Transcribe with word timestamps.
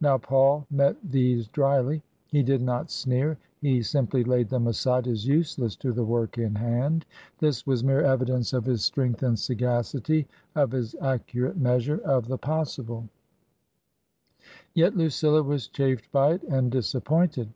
Now, 0.00 0.16
Paul 0.16 0.64
met 0.70 0.94
these 1.02 1.48
dryly. 1.48 2.04
He 2.28 2.44
did 2.44 2.62
not 2.62 2.88
sneer; 2.92 3.36
he 3.60 3.82
simply 3.82 4.22
laid 4.22 4.48
them 4.48 4.68
aside 4.68 5.08
as 5.08 5.26
useless 5.26 5.74
to 5.78 5.90
the 5.90 6.04
work 6.04 6.38
in 6.38 6.54
hand. 6.54 7.04
This 7.40 7.66
was 7.66 7.82
mere 7.82 8.02
evidence 8.02 8.52
of 8.52 8.64
his 8.64 8.84
strength 8.84 9.24
and 9.24 9.36
sagacity, 9.36 10.28
of 10.54 10.70
his 10.70 10.94
accurate 11.00 11.56
measure 11.56 11.98
of 12.04 12.28
the 12.28 12.36
156 12.38 12.44
TRANSITION. 12.46 12.86
possible; 12.92 13.08
yet 14.72 14.96
Lucilla 14.96 15.42
was 15.42 15.66
chafed 15.66 16.12
by 16.12 16.34
it 16.34 16.44
and 16.44 16.70
disappointed. 16.70 17.50